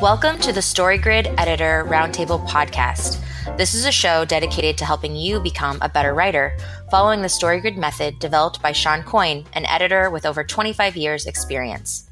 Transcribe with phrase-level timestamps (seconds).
[0.00, 3.22] Welcome to the StoryGrid Editor Roundtable podcast.
[3.58, 6.56] This is a show dedicated to helping you become a better writer,
[6.90, 12.08] following the StoryGrid method developed by Shawn Coyne, an editor with over 25 years' experience.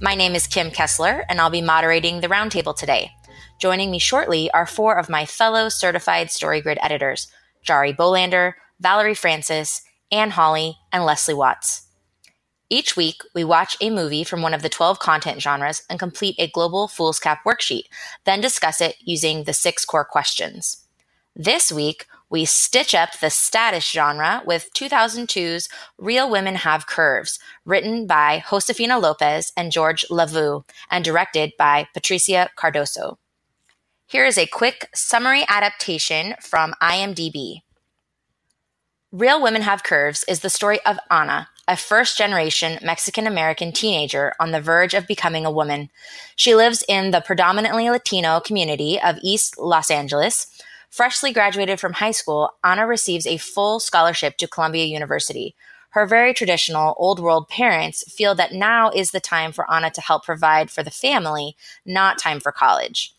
[0.00, 3.12] My name is Kim Kessler, and I'll be moderating the roundtable today.
[3.60, 7.30] Joining me shortly are four of my fellow certified StoryGrid editors
[7.64, 11.89] Jarie Bolander, Valerie Francis, Anne Hawley, and Leslie Watts.
[12.72, 16.36] Each week, we watch a movie from one of the 12 content genres and complete
[16.38, 17.86] a global foolscap worksheet,
[18.24, 20.84] then discuss it using the six core questions.
[21.34, 28.06] This week, we stitch up the status genre with 2002's Real Women Have Curves, written
[28.06, 30.62] by Josefina Lopez and George LaVoo,
[30.92, 33.16] and directed by Patricia Cardoso.
[34.06, 37.62] Here is a quick summary adaptation from IMDb.
[39.10, 44.34] Real Women Have Curves is the story of Ana, a first generation Mexican American teenager
[44.40, 45.88] on the verge of becoming a woman.
[46.34, 50.48] She lives in the predominantly Latino community of East Los Angeles.
[50.90, 55.54] Freshly graduated from high school, Ana receives a full scholarship to Columbia University.
[55.90, 60.00] Her very traditional old world parents feel that now is the time for Ana to
[60.00, 61.54] help provide for the family,
[61.86, 63.14] not time for college.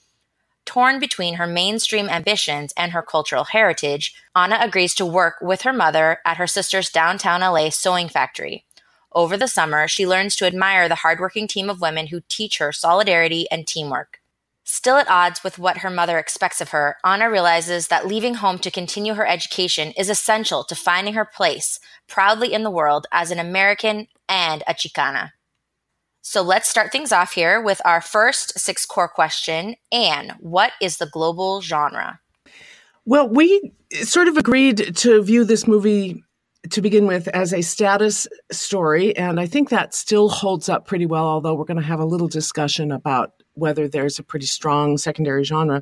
[0.66, 5.74] Torn between her mainstream ambitions and her cultural heritage, Ana agrees to work with her
[5.74, 8.66] mother at her sister's downtown LA sewing factory.
[9.14, 12.72] Over the summer, she learns to admire the hardworking team of women who teach her
[12.72, 14.20] solidarity and teamwork.
[14.64, 18.58] Still at odds with what her mother expects of her, Ana realizes that leaving home
[18.60, 23.32] to continue her education is essential to finding her place proudly in the world as
[23.32, 25.32] an American and a Chicana.
[26.22, 29.76] So let's start things off here with our first six core question.
[29.92, 32.20] Anne, what is the global genre?
[33.06, 36.24] Well, we sort of agreed to view this movie
[36.70, 41.08] to begin with as a status story, and I think that still holds up pretty
[41.08, 45.00] well, although we're going to have a little discussion about whether there's a pretty strong
[45.00, 45.82] secondary genre.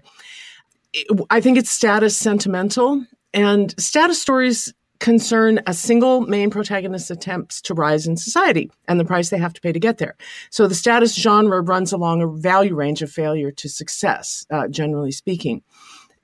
[1.30, 7.74] I think it's status sentimental, and status stories concern a single main protagonist's attempts to
[7.74, 10.16] rise in society and the price they have to pay to get there.
[10.50, 15.12] So the status genre runs along a value range of failure to success, uh, generally
[15.12, 15.64] speaking.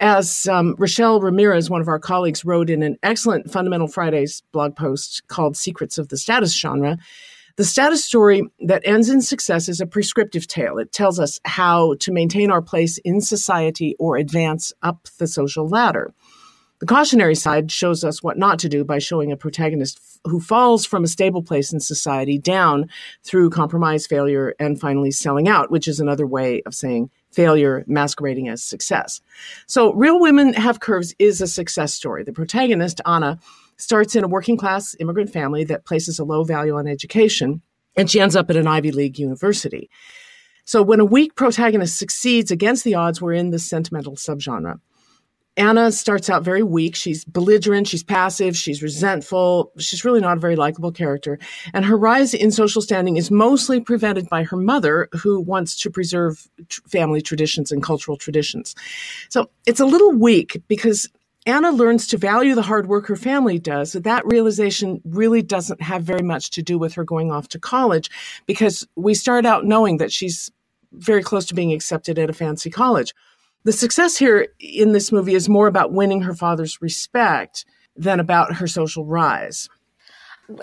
[0.02, 4.76] As um, Rachelle Ramirez, one of our colleagues, wrote in an excellent Fundamental Fridays blog
[4.76, 6.98] post called Secrets of the Status Genre,
[7.58, 10.78] the status story that ends in success is a prescriptive tale.
[10.78, 15.66] It tells us how to maintain our place in society or advance up the social
[15.66, 16.14] ladder.
[16.80, 20.42] The cautionary side shows us what not to do by showing a protagonist f- who
[20.42, 22.90] falls from a stable place in society down
[23.24, 28.50] through compromise, failure, and finally selling out, which is another way of saying failure masquerading
[28.50, 29.22] as success.
[29.68, 32.24] So, Real Women Have Curves is a success story.
[32.24, 33.40] The protagonist, Anna,
[33.78, 37.62] starts in a working class immigrant family that places a low value on education,
[37.96, 39.90] and she ends up at an Ivy League university.
[40.66, 44.82] So, when a weak protagonist succeeds against the odds, we're in the sentimental subgenre.
[45.58, 46.96] Ana starts out very weak.
[46.96, 49.72] She's belligerent, she's passive, she's resentful.
[49.78, 51.40] She's really not a very likable character.
[51.74, 55.90] And her rise in social standing is mostly prevented by her mother, who wants to
[55.90, 56.48] preserve
[56.88, 58.76] family traditions and cultural traditions.
[59.30, 61.10] So it's a little weak because
[61.46, 63.92] Anna learns to value the hard work her family does.
[63.92, 67.60] So that realization really doesn't have very much to do with her going off to
[67.60, 68.10] college
[68.46, 70.52] because we start out knowing that she's
[70.92, 73.14] very close to being accepted at a fancy college
[73.66, 77.66] the success here in this movie is more about winning her father's respect
[77.98, 79.68] than about her social rise.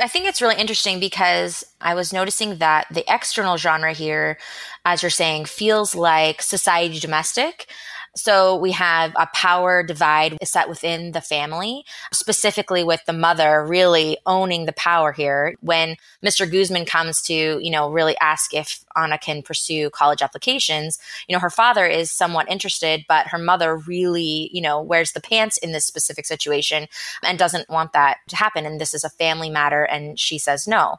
[0.00, 4.38] I think it's really interesting because I was noticing that the external genre here,
[4.84, 7.66] as you're saying, feels like society domestic.
[8.14, 14.18] So we have a power divide set within the family, specifically with the mother really
[14.26, 15.56] owning the power here.
[15.60, 16.48] When Mr.
[16.48, 20.98] Guzman comes to, you know, really ask if Ana can pursue college applications,
[21.28, 25.20] you know, her father is somewhat interested, but her mother really, you know, wears the
[25.20, 26.86] pants in this specific situation
[27.22, 28.66] and doesn't want that to happen.
[28.66, 29.84] And this is a family matter.
[29.84, 30.96] And she says no.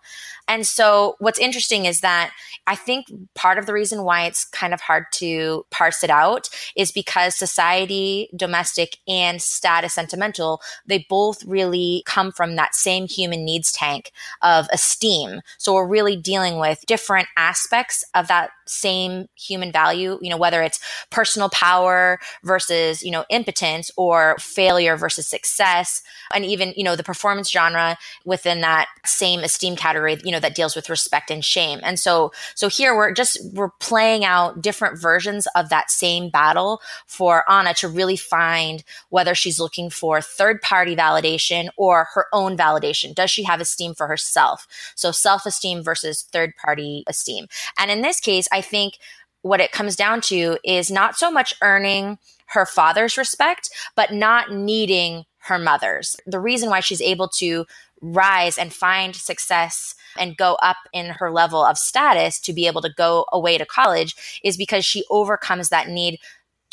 [0.48, 2.32] And so what's interesting is that
[2.68, 6.50] I think part of the reason why it's kind of hard to parse it out
[6.76, 13.46] is because society, domestic, and status sentimental, they both really come from that same human
[13.46, 15.42] needs tank of esteem.
[15.58, 17.83] So we're really dealing with different aspects
[18.14, 20.80] of that same human value, you know, whether it's
[21.10, 26.02] personal power versus, you know, impotence or failure versus success.
[26.34, 30.56] And even, you know, the performance genre within that same esteem category, you know, that
[30.56, 31.80] deals with respect and shame.
[31.84, 36.82] And so, so here we're just, we're playing out different versions of that same battle
[37.06, 42.58] for Ana to really find whether she's looking for third party validation or her own
[42.58, 43.14] validation.
[43.14, 44.68] Does she have esteem for herself?
[44.96, 47.48] So self esteem versus third party esteem.
[47.78, 48.94] And in this case, I think
[49.42, 52.18] what it comes down to is not so much earning
[52.48, 56.16] her father's respect, but not needing her mother's.
[56.26, 57.66] The reason why she's able to
[58.02, 62.82] rise and find success and go up in her level of status to be able
[62.82, 66.20] to go away to college is because she overcomes that need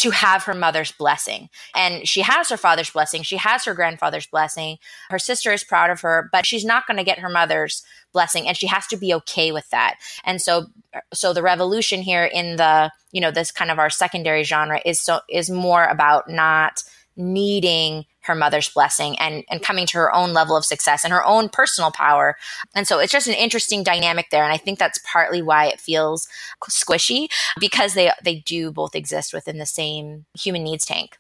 [0.01, 1.51] to have her mother's blessing.
[1.75, 3.23] And she has her father's blessing.
[3.23, 4.79] She has her grandfather's blessing.
[5.11, 8.49] Her sister is proud of her, but she's not going to get her mother's blessing
[8.49, 9.97] and she has to be okay with that.
[10.25, 10.67] And so
[11.13, 15.01] so the revolution here in the, you know, this kind of our secondary genre is
[15.01, 16.83] so is more about not
[17.17, 21.25] needing her mother's blessing and and coming to her own level of success and her
[21.25, 22.37] own personal power.
[22.75, 25.81] And so it's just an interesting dynamic there and I think that's partly why it
[25.81, 26.29] feels
[26.69, 27.29] squishy
[27.59, 31.17] because they they do both exist within the same human needs tank.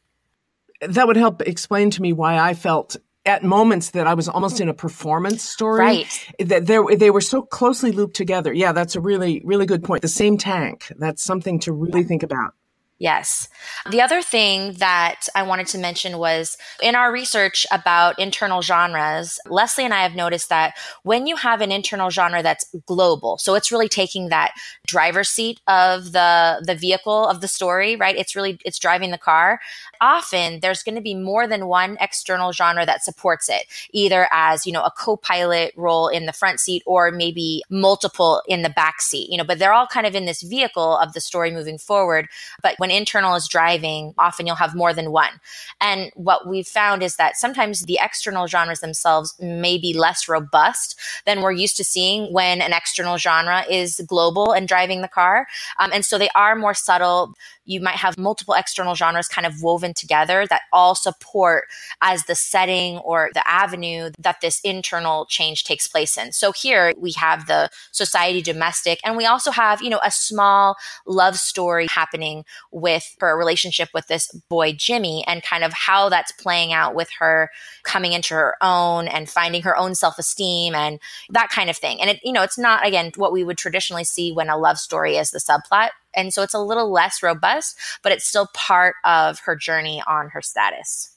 [0.81, 4.61] That would help explain to me why I felt at moments that I was almost
[4.61, 5.81] in a performance story.
[5.81, 6.27] Right.
[6.39, 8.53] That they they were so closely looped together.
[8.53, 10.03] Yeah, that's a really really good point.
[10.03, 10.93] The same tank.
[10.99, 12.55] That's something to really think about.
[13.03, 13.49] Yes.
[13.91, 19.41] The other thing that I wanted to mention was in our research about internal genres,
[19.47, 23.55] Leslie and I have noticed that when you have an internal genre that's global, so
[23.55, 24.53] it's really taking that
[24.87, 28.15] driver's seat of the the vehicle of the story, right?
[28.17, 29.61] It's really it's driving the car.
[30.03, 34.67] Often there's going to be more than one external genre that supports it, either as,
[34.67, 39.01] you know, a co-pilot role in the front seat or maybe multiple in the back
[39.01, 41.79] seat, you know, but they're all kind of in this vehicle of the story moving
[41.79, 42.29] forward.
[42.63, 45.41] But when when internal is driving, often you'll have more than one.
[45.81, 50.99] And what we've found is that sometimes the external genres themselves may be less robust
[51.25, 55.47] than we're used to seeing when an external genre is global and driving the car.
[55.79, 57.35] Um, and so they are more subtle
[57.71, 61.69] you might have multiple external genres kind of woven together that all support
[62.03, 66.33] as the setting or the avenue that this internal change takes place in.
[66.33, 70.77] So here we have the society domestic, and we also have, you know, a small
[71.07, 72.45] love story happening
[72.81, 77.09] with her relationship with this boy, Jimmy, and kind of how that's playing out with
[77.19, 77.51] her
[77.83, 80.99] coming into her own and finding her own self esteem and
[81.31, 82.01] that kind of thing.
[82.01, 84.79] And it, you know, it's not, again, what we would traditionally see when a love
[84.79, 88.97] story is the subplot and so it's a little less robust, but it's still part
[89.05, 91.11] of her journey on her status.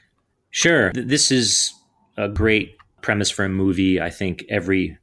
[0.51, 0.92] Sure.
[0.94, 1.74] This is
[2.18, 4.00] a great premise for a movie.
[4.00, 4.98] I think every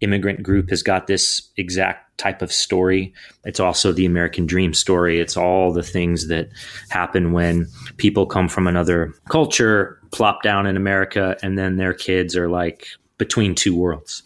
[0.00, 3.12] immigrant group has got this exact type of story.
[3.44, 5.20] It's also the American dream story.
[5.20, 6.48] It's all the things that
[6.90, 7.66] happen when
[7.96, 12.86] people come from another culture, plop down in America, and then their kids are like
[13.18, 14.22] between two worlds.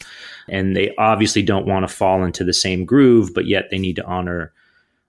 [0.49, 3.95] And they obviously don't want to fall into the same groove, but yet they need
[3.97, 4.53] to honor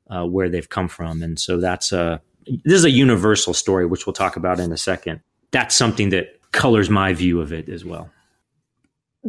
[0.08, 1.22] uh, where they've come from.
[1.22, 2.20] And so that's a
[2.64, 5.20] this is a universal story, which we'll talk about in a second.
[5.50, 8.10] That's something that colors my view of it as well.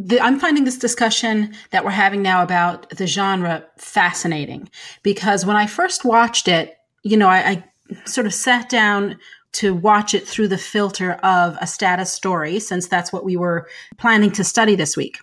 [0.00, 4.70] The, I'm finding this discussion that we're having now about the genre fascinating
[5.02, 7.64] because when I first watched it, you know, I, I
[8.04, 9.18] sort of sat down
[9.52, 13.66] to watch it through the filter of a status story, since that's what we were
[13.96, 15.18] planning to study this week.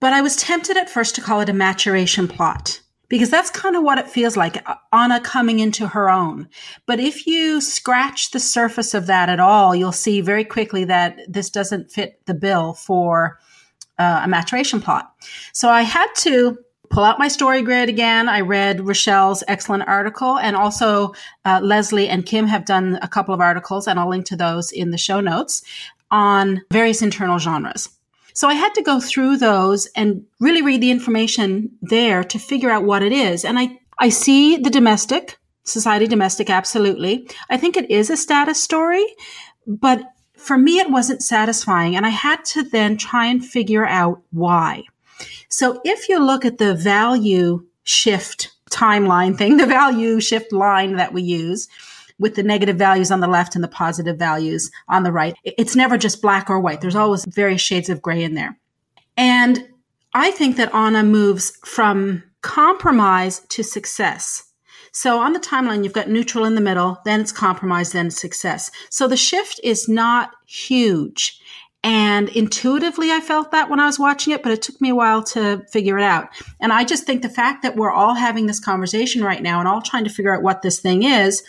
[0.00, 3.76] But I was tempted at first to call it a maturation plot because that's kind
[3.76, 6.48] of what it feels like uh, Anna coming into her own.
[6.86, 11.18] But if you scratch the surface of that at all, you'll see very quickly that
[11.28, 13.38] this doesn't fit the bill for
[14.00, 15.14] uh, a maturation plot.
[15.52, 18.28] So I had to pull out my story grid again.
[18.28, 21.14] I read Rachelle's excellent article, and also
[21.44, 24.72] uh, Leslie and Kim have done a couple of articles, and I'll link to those
[24.72, 25.62] in the show notes
[26.10, 27.90] on various internal genres.
[28.32, 32.70] So I had to go through those and really read the information there to figure
[32.70, 33.44] out what it is.
[33.44, 37.28] And I, I see the domestic, society domestic, absolutely.
[37.50, 39.04] I think it is a status story,
[39.66, 40.00] but
[40.40, 41.96] for me, it wasn't satisfying.
[41.96, 44.84] And I had to then try and figure out why.
[45.48, 51.12] So if you look at the value shift timeline thing, the value shift line that
[51.12, 51.68] we use,
[52.20, 55.34] with the negative values on the left and the positive values on the right.
[55.42, 56.82] It's never just black or white.
[56.82, 58.58] There's always various shades of gray in there.
[59.16, 59.66] And
[60.12, 64.49] I think that Anna moves from compromise to success.
[64.92, 68.70] So on the timeline, you've got neutral in the middle, then it's compromise, then success.
[68.90, 71.40] So the shift is not huge.
[71.82, 74.94] And intuitively, I felt that when I was watching it, but it took me a
[74.94, 76.28] while to figure it out.
[76.60, 79.68] And I just think the fact that we're all having this conversation right now and
[79.68, 81.42] all trying to figure out what this thing is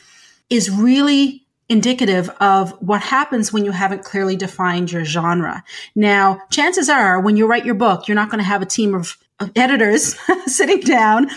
[0.49, 5.63] is really indicative of what happens when you haven't clearly defined your genre.
[5.95, 8.93] Now, chances are when you write your book, you're not going to have a team
[8.93, 11.29] of, of editors sitting down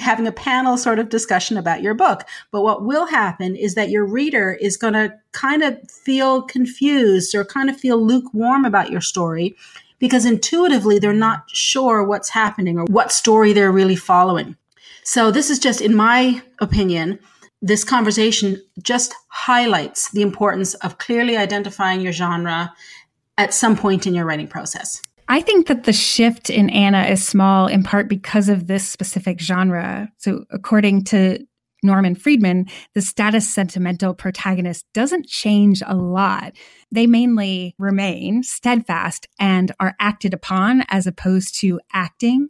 [0.00, 2.24] having a panel sort of discussion about your book.
[2.50, 7.34] But what will happen is that your reader is going to kind of feel confused
[7.34, 9.56] or kind of feel lukewarm about your story
[9.98, 14.56] because intuitively they're not sure what's happening or what story they're really following.
[15.04, 17.18] So this is just, in my opinion,
[17.62, 22.72] this conversation just highlights the importance of clearly identifying your genre
[23.36, 25.02] at some point in your writing process.
[25.28, 29.40] I think that the shift in Anna is small in part because of this specific
[29.40, 30.10] genre.
[30.16, 31.46] So, according to
[31.82, 36.56] Norman Friedman, the status sentimental protagonist doesn't change a lot.
[36.90, 42.48] They mainly remain steadfast and are acted upon as opposed to acting.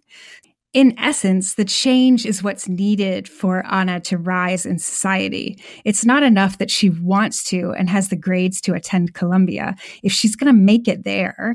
[0.75, 5.59] In essence, the change is what's needed for Anna to rise in society.
[5.85, 9.75] It's not enough that she wants to and has the grades to attend Columbia.
[10.03, 11.55] If she's going to make it there,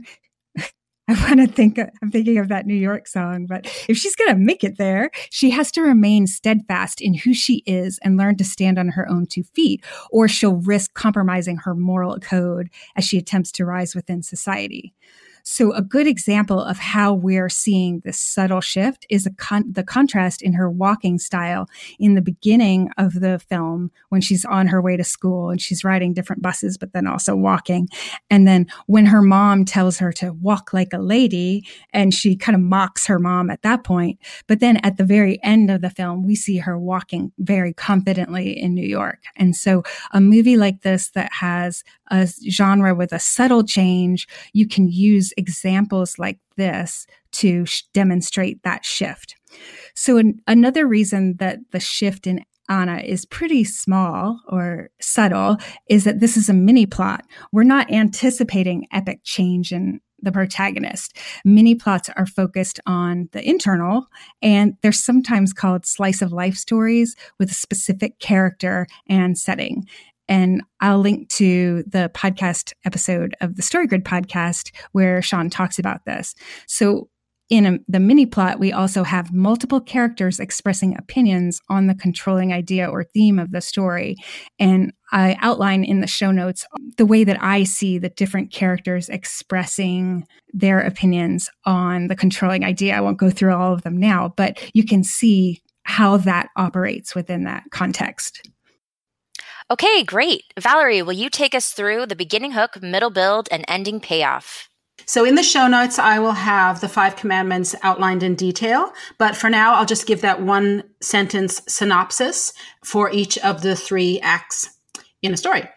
[1.09, 4.33] I want to think, I'm thinking of that New York song, but if she's going
[4.33, 8.37] to make it there, she has to remain steadfast in who she is and learn
[8.37, 13.03] to stand on her own two feet, or she'll risk compromising her moral code as
[13.03, 14.93] she attempts to rise within society.
[15.45, 20.41] So, a good example of how we're seeing this subtle shift is con- the contrast
[20.41, 21.67] in her walking style
[21.99, 25.83] in the beginning of the film when she's on her way to school and she's
[25.83, 27.89] riding different buses, but then also walking.
[28.29, 32.55] And then when her mom tells her to walk like a lady, and she kind
[32.55, 34.19] of mocks her mom at that point.
[34.47, 38.57] But then at the very end of the film, we see her walking very confidently
[38.57, 39.19] in New York.
[39.35, 39.83] And so,
[40.13, 45.32] a movie like this that has a genre with a subtle change, you can use
[45.37, 49.35] examples like this to sh- demonstrate that shift.
[49.95, 55.57] So, an- another reason that the shift in Anna is pretty small or subtle
[55.89, 57.25] is that this is a mini plot.
[57.51, 61.17] We're not anticipating epic change in the protagonist.
[61.43, 64.07] Mini plots are focused on the internal,
[64.41, 69.85] and they're sometimes called slice of life stories with a specific character and setting.
[70.27, 75.79] And I'll link to the podcast episode of the Story Grid podcast where Shawn talks
[75.79, 76.35] about this.
[76.67, 77.09] So
[77.49, 82.53] in a, the mini plot, we also have multiple characters expressing opinions on the controlling
[82.53, 84.15] idea or theme of the story.
[84.59, 86.65] And I outline in the show notes
[86.97, 92.95] the way that I see the different characters expressing their opinions on the controlling idea.
[92.95, 97.13] I won't go through all of them now, but you can see how that operates
[97.13, 98.49] within that context.
[99.71, 100.43] Okay, great.
[100.59, 104.69] Valerie, will you take us through the beginning hook, middle build, and ending payoff?
[105.05, 108.93] So, in the show notes, I will have the five commandments outlined in detail.
[109.17, 112.53] But for now, I'll just give that one sentence synopsis
[112.85, 114.69] for each of the three acts
[115.21, 115.67] in a story.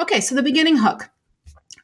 [0.00, 1.08] Okay, so the beginning hook.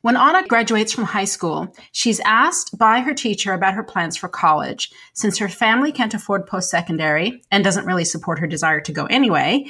[0.03, 4.31] When Anna graduates from high school, she's asked by her teacher about her plans for
[4.31, 4.91] college.
[5.13, 9.05] Since her family can't afford post secondary and doesn't really support her desire to go
[9.07, 9.67] anyway,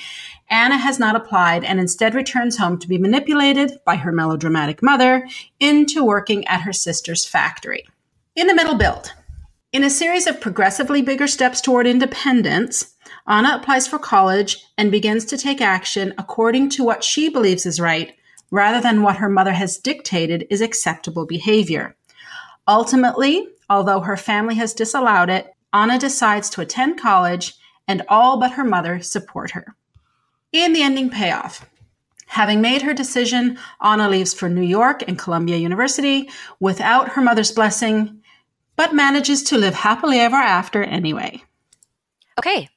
[0.51, 5.27] Anna has not applied and instead returns home to be manipulated by her melodramatic mother
[5.61, 7.87] into working at her sister's factory.
[8.35, 9.13] In the middle build,
[9.73, 12.97] in a series of progressively bigger steps toward independence,
[13.29, 17.79] Anna applies for college and begins to take action according to what she believes is
[17.79, 18.13] right
[18.51, 21.95] rather than what her mother has dictated is acceptable behavior.
[22.67, 27.55] Ultimately, although her family has disallowed it, Anna decides to attend college
[27.87, 29.77] and all but her mother support her.
[30.53, 31.69] In the ending payoff,
[32.27, 36.29] having made her decision, Anna leaves for New York and Columbia University
[36.59, 38.21] without her mother's blessing,
[38.75, 41.43] but manages to live happily ever after anyway.
[42.37, 42.69] Okay,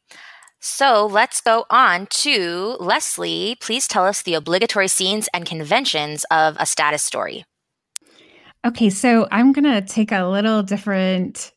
[0.59, 3.57] so let's go on to Leslie.
[3.59, 7.43] Please tell us the obligatory scenes and conventions of a status story.
[8.65, 11.51] Okay, so I'm going to take a little different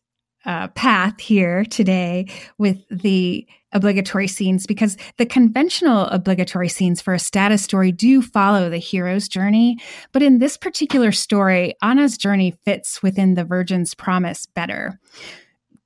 [0.47, 7.19] uh, path here today with the obligatory scenes because the conventional obligatory scenes for a
[7.19, 9.79] status story do follow the hero's journey.
[10.13, 14.99] But in this particular story, Anna's journey fits within the Virgin's promise better.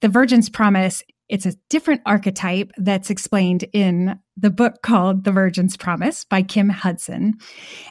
[0.00, 5.76] The Virgin's promise it's a different archetype that's explained in the book called The Virgin's
[5.76, 7.34] Promise by Kim Hudson.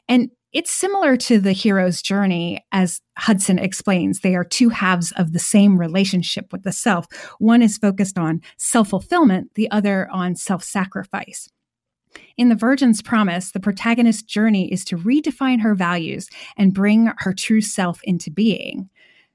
[0.10, 4.20] And it's similar to the hero's journey, as Hudson explains.
[4.20, 7.06] They are two halves of the same relationship with the self.
[7.40, 11.50] One is focused on self fulfillment, the other on self sacrifice.
[12.38, 16.28] In The Virgin's Promise, the protagonist's journey is to redefine her values
[16.58, 18.90] and bring her true self into being.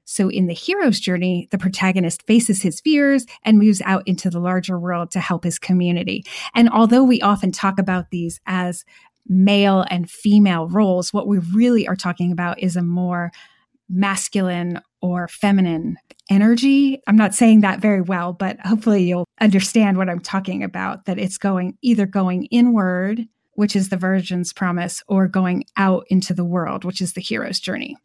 [0.05, 4.39] So in the hero's journey, the protagonist faces his fears and moves out into the
[4.39, 6.23] larger world to help his community.
[6.53, 8.85] And although we often talk about these as
[9.27, 13.31] male and female roles, what we really are talking about is a more
[13.89, 15.97] masculine or feminine
[16.29, 17.01] energy.
[17.07, 21.19] I'm not saying that very well, but hopefully you'll understand what I'm talking about that
[21.19, 26.45] it's going either going inward, which is the virgin's promise, or going out into the
[26.45, 27.95] world, which is the hero's journey.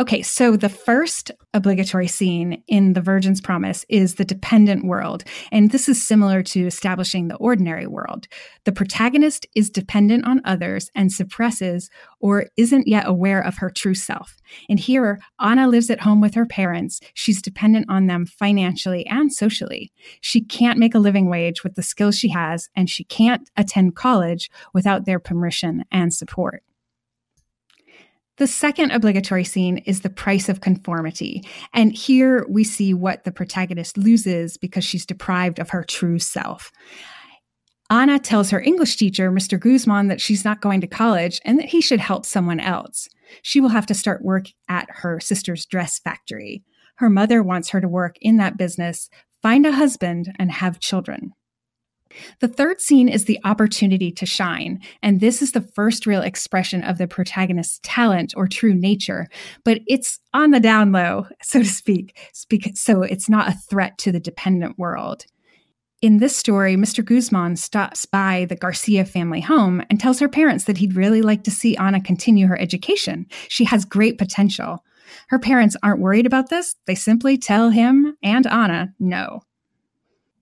[0.00, 5.24] Okay, so the first obligatory scene in The Virgin's Promise is the dependent world.
[5.50, 8.28] And this is similar to establishing the ordinary world.
[8.64, 13.94] The protagonist is dependent on others and suppresses or isn't yet aware of her true
[13.94, 14.36] self.
[14.68, 17.00] And here, Anna lives at home with her parents.
[17.14, 19.92] She's dependent on them financially and socially.
[20.20, 23.96] She can't make a living wage with the skills she has, and she can't attend
[23.96, 26.62] college without their permission and support.
[28.38, 31.42] The second obligatory scene is the price of conformity.
[31.74, 36.72] And here we see what the protagonist loses because she's deprived of her true self.
[37.90, 39.60] Anna tells her English teacher, Mr.
[39.60, 43.06] Guzman, that she's not going to college and that he should help someone else.
[43.42, 46.62] She will have to start work at her sister's dress factory.
[46.96, 49.10] Her mother wants her to work in that business,
[49.42, 51.32] find a husband, and have children.
[52.40, 56.82] The third scene is the opportunity to shine, and this is the first real expression
[56.82, 59.28] of the protagonist's talent or true nature,
[59.64, 62.16] but it's on the down low, so to speak,
[62.74, 65.26] so it's not a threat to the dependent world.
[66.02, 67.04] In this story, Mr.
[67.04, 71.44] Guzman stops by the Garcia family home and tells her parents that he'd really like
[71.44, 73.26] to see Anna continue her education.
[73.48, 74.84] She has great potential.
[75.28, 76.74] Her parents aren't worried about this.
[76.86, 79.42] They simply tell him and Anna no.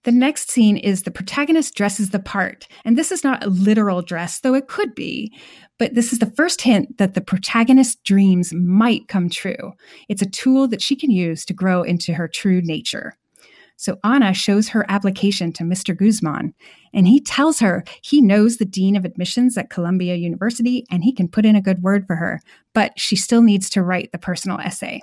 [0.05, 2.67] The next scene is the protagonist dresses the part.
[2.85, 5.33] And this is not a literal dress, though it could be.
[5.79, 9.73] But this is the first hint that the protagonist's dreams might come true.
[10.09, 13.17] It's a tool that she can use to grow into her true nature.
[13.77, 15.97] So Anna shows her application to Mr.
[15.97, 16.53] Guzman,
[16.93, 21.15] and he tells her he knows the dean of admissions at Columbia University and he
[21.15, 22.43] can put in a good word for her,
[22.75, 25.01] but she still needs to write the personal essay.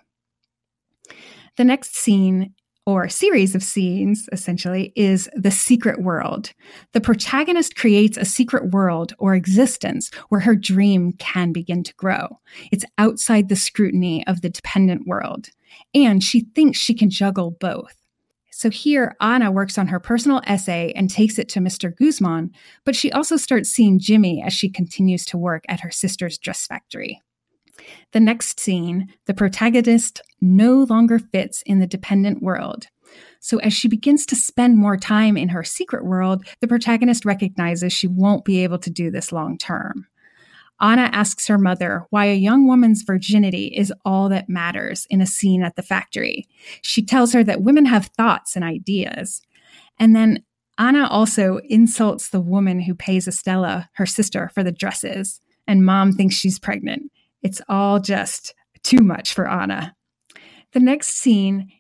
[1.58, 2.54] The next scene
[2.88, 6.54] or series of scenes, essentially, is the secret world.
[6.94, 12.40] The protagonist creates a secret world or existence where her dream can begin to grow.
[12.72, 15.50] It's outside the scrutiny of the dependent world.
[15.94, 17.94] And she thinks she can juggle both.
[18.52, 21.94] So here, Anna works on her personal essay and takes it to Mr.
[21.94, 22.52] Guzman,
[22.86, 26.66] but she also starts seeing Jimmy as she continues to work at her sister's dress
[26.66, 27.22] factory.
[28.12, 32.88] The next scene, the protagonist no longer fits in the dependent world.
[33.40, 37.94] So, as she begins to spend more time in her secret world, the protagonist recognizes
[37.94, 40.08] she won't be able to do this long term.
[40.80, 45.26] Anna asks her mother why a young woman's virginity is all that matters in a
[45.26, 46.48] scene at the factory.
[46.82, 49.42] She tells her that women have thoughts and ideas.
[49.98, 50.44] And then
[50.78, 56.14] Anna also insults the woman who pays Estella, her sister, for the dresses, and mom
[56.14, 57.12] thinks she's pregnant.
[57.42, 59.96] It's all just too much for Anna.
[60.74, 61.72] The next scene,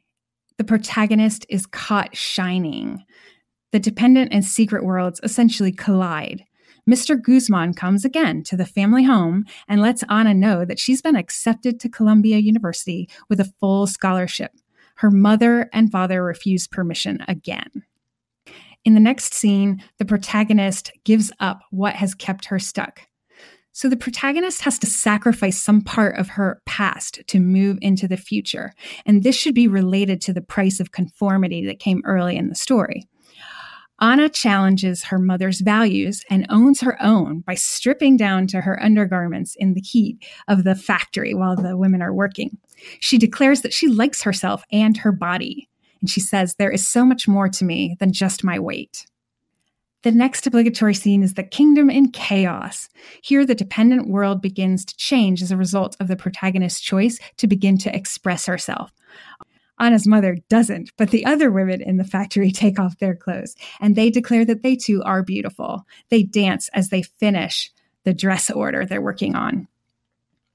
[0.57, 3.03] the protagonist is caught shining.
[3.71, 6.43] The dependent and secret worlds essentially collide.
[6.89, 7.21] Mr.
[7.21, 11.79] Guzman comes again to the family home and lets Anna know that she's been accepted
[11.79, 14.51] to Columbia University with a full scholarship.
[14.95, 17.83] Her mother and father refuse permission again.
[18.85, 23.01] In the next scene, the protagonist gives up what has kept her stuck.
[23.77, 28.17] So the protagonist has to sacrifice some part of her past to move into the
[28.17, 28.73] future.
[29.05, 32.55] And this should be related to the price of conformity that came early in the
[32.55, 33.07] story.
[34.01, 39.55] Anna challenges her mother's values and owns her own by stripping down to her undergarments
[39.59, 42.57] in the heat of the factory while the women are working.
[42.99, 45.69] She declares that she likes herself and her body.
[46.01, 49.05] And she says, There is so much more to me than just my weight.
[50.07, 52.87] The next obligatory scene is the kingdom in chaos.
[53.21, 57.45] Here, the dependent world begins to change as a result of the protagonist's choice to
[57.45, 58.93] begin to express herself.
[59.81, 63.97] Anna's mother doesn't, but the other women in the factory take off their clothes and
[63.97, 65.85] they declare that they too are beautiful.
[66.07, 67.69] They dance as they finish
[68.05, 69.67] the dress order they're working on.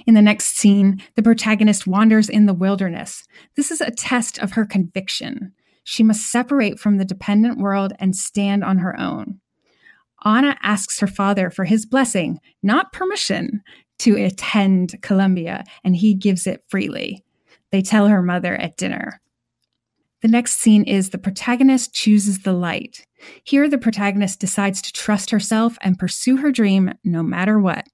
[0.07, 3.23] In the next scene, the protagonist wanders in the wilderness.
[3.55, 5.53] This is a test of her conviction.
[5.85, 9.41] She must separate from the dependent world and stand on her own.
[10.25, 13.63] Anna asks her father for his blessing, not permission,
[14.01, 17.25] to attend Columbia, and he gives it freely.
[17.71, 19.21] They tell her mother at dinner.
[20.23, 23.07] The next scene is the protagonist chooses the light.
[23.45, 27.87] Here, the protagonist decides to trust herself and pursue her dream no matter what.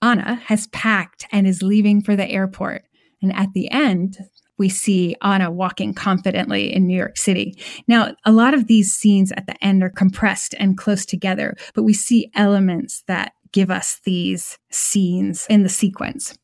[0.00, 2.84] Anna has packed and is leaving for the airport.
[3.20, 4.18] And at the end,
[4.58, 7.56] we see Anna walking confidently in New York City.
[7.86, 11.84] Now, a lot of these scenes at the end are compressed and close together, but
[11.84, 16.36] we see elements that give us these scenes in the sequence.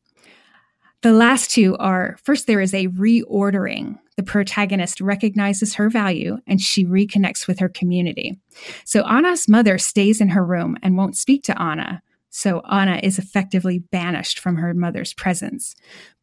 [1.01, 3.99] The last two are first, there is a reordering.
[4.17, 8.39] The protagonist recognizes her value and she reconnects with her community.
[8.85, 12.01] So Anna's mother stays in her room and won't speak to Anna.
[12.31, 15.75] So Anna is effectively banished from her mother's presence.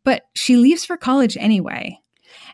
[0.05, 1.99] But she leaves for college anyway.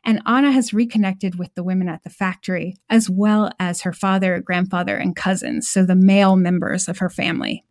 [0.05, 4.41] And Anna has reconnected with the women at the factory, as well as her father,
[4.41, 7.65] grandfather, and cousins, so the male members of her family.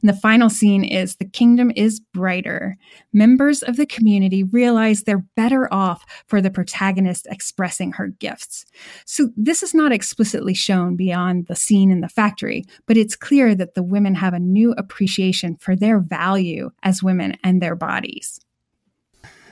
[0.00, 2.76] And the final scene is the kingdom is brighter.
[3.12, 8.64] Members of the community realize they're better off for the protagonist expressing her gifts.
[9.04, 13.54] So this is not explicitly shown beyond the scene in the factory, but it's clear
[13.56, 18.40] that the women have a new appreciation for their value as women and their bodies.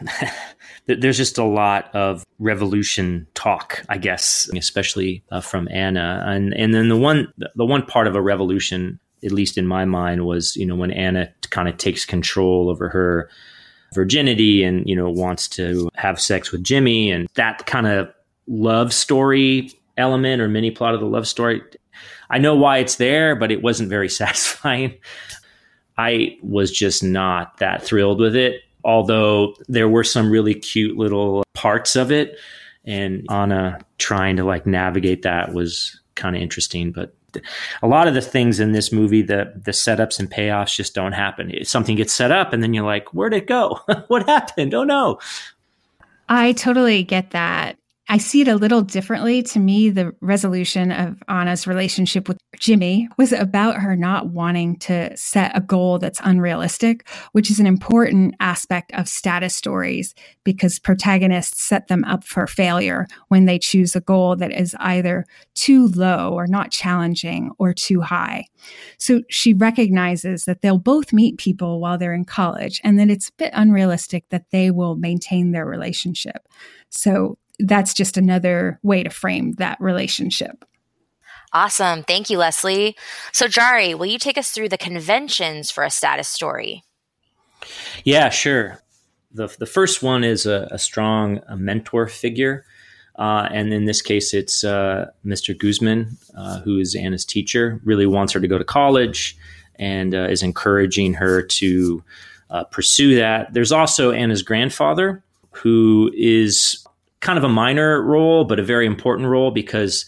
[0.86, 6.74] There's just a lot of revolution talk, I guess, especially uh, from Anna, and and
[6.74, 10.56] then the one the one part of a revolution at least in my mind, was
[10.56, 13.28] you know when Anna kind of takes control over her
[13.94, 18.12] virginity and you know wants to have sex with Jimmy and that kind of
[18.46, 21.62] love story element or mini plot of the love story.
[22.30, 24.94] I know why it's there, but it wasn't very satisfying.
[25.96, 31.44] I was just not that thrilled with it, although there were some really cute little
[31.54, 32.38] parts of it.
[32.84, 37.14] And Anna trying to like navigate that was kind of interesting, but
[37.82, 41.12] a lot of the things in this movie, the the setups and payoffs just don't
[41.12, 41.52] happen.
[41.64, 43.80] Something gets set up, and then you're like, "Where'd it go?
[44.08, 44.74] what happened?
[44.74, 45.18] Oh no!"
[46.28, 47.76] I totally get that.
[48.12, 49.42] I see it a little differently.
[49.42, 55.16] To me, the resolution of Anna's relationship with Jimmy was about her not wanting to
[55.16, 61.66] set a goal that's unrealistic, which is an important aspect of status stories because protagonists
[61.66, 66.34] set them up for failure when they choose a goal that is either too low
[66.34, 68.44] or not challenging or too high.
[68.98, 73.30] So she recognizes that they'll both meet people while they're in college and that it's
[73.30, 76.46] a bit unrealistic that they will maintain their relationship.
[76.90, 80.64] So that's just another way to frame that relationship.
[81.52, 82.02] Awesome.
[82.02, 82.96] Thank you, Leslie.
[83.32, 86.82] So, Jarie, will you take us through the conventions for a status story?
[88.04, 88.80] Yeah, sure.
[89.32, 92.64] The, the first one is a, a strong a mentor figure.
[93.16, 95.56] Uh, and in this case, it's uh, Mr.
[95.56, 99.36] Guzman, uh, who is Anna's teacher, really wants her to go to college
[99.76, 102.02] and uh, is encouraging her to
[102.50, 103.52] uh, pursue that.
[103.52, 106.81] There's also Anna's grandfather, who is
[107.22, 110.04] kind of a minor role, but a very important role because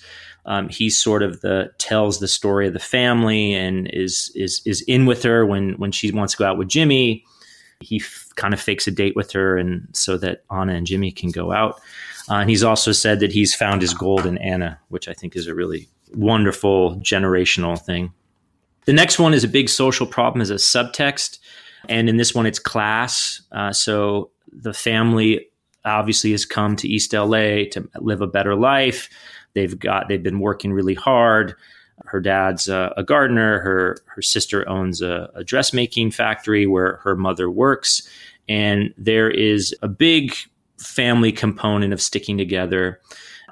[0.46, 4.83] um, he sort of the tells the story of the family and is is is
[4.83, 7.24] in with her when when she wants to go out with Jimmy.
[7.81, 11.11] He f- kind of fakes a date with her, and so that Anna and Jimmy
[11.11, 11.81] can go out.
[12.31, 15.37] Uh, and he's also said that he's found his gold in Anna, which I think
[15.37, 18.12] is a really wonderful generational thing.
[18.87, 21.38] The next one is a big social problem as a subtext,
[21.88, 23.42] and in this one, it's class.
[23.53, 25.46] Uh, so the family
[25.85, 29.09] obviously has come to East LA to live a better life.
[29.55, 31.55] They've got they've been working really hard.
[32.07, 33.61] Her dad's a, a gardener.
[33.61, 38.07] Her her sister owns a, a dressmaking factory where her mother works,
[38.49, 40.35] and there is a big
[40.79, 43.01] family component of sticking together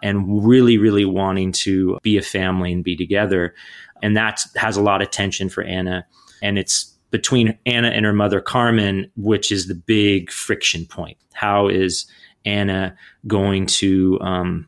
[0.02, 3.54] and really really wanting to be a family and be together,
[4.02, 6.04] and that has a lot of tension for Anna,
[6.42, 11.18] and it's between Anna and her mother Carmen, which is the big friction point.
[11.34, 12.06] How is
[12.44, 14.66] Anna going to um,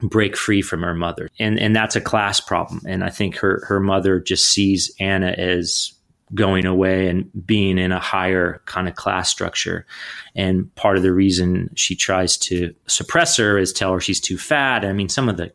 [0.00, 1.28] break free from her mother?
[1.38, 2.82] And and that's a class problem.
[2.86, 5.92] And I think her her mother just sees Anna as
[6.34, 9.86] going away and being in a higher kind of class structure.
[10.34, 14.36] And part of the reason she tries to suppress her is tell her she's too
[14.36, 14.84] fat.
[14.84, 15.52] I mean, some of the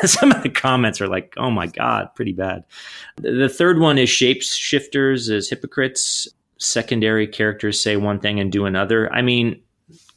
[0.04, 2.64] some of the comments are like, "Oh my god, pretty bad."
[3.16, 6.28] The third one is shapeshifters as hypocrites.
[6.58, 9.12] Secondary characters say one thing and do another.
[9.12, 9.60] I mean,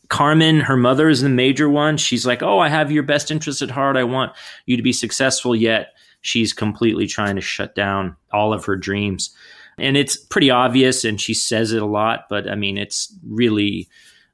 [0.10, 1.98] Carmen, her mother is the major one.
[1.98, 3.98] She's like, "Oh, I have your best interest at heart.
[3.98, 4.34] I want
[4.66, 9.36] you to be successful." Yet she's completely trying to shut down all of her dreams,
[9.78, 11.04] and it's pretty obvious.
[11.04, 13.88] And she says it a lot, but I mean, it's really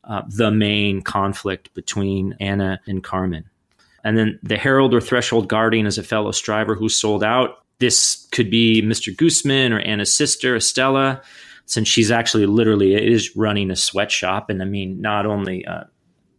[0.04, 3.46] uh, the main conflict between Anna and Carmen.
[4.04, 7.64] And then the Herald or Threshold Guardian is a fellow striver who sold out.
[7.80, 9.16] This could be Mr.
[9.16, 11.22] Guzman or Anna's sister, Estella,
[11.66, 14.50] since she's actually literally is running a sweatshop.
[14.50, 15.86] And I mean, not only uh,